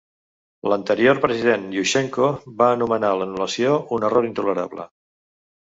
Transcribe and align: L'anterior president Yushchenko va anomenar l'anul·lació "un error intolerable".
L'anterior 0.71 1.19
president 1.25 1.67
Yushchenko 1.75 2.31
va 2.63 2.71
anomenar 2.79 3.13
l'anul·lació 3.21 3.77
"un 3.99 4.11
error 4.13 4.33
intolerable". 4.33 4.91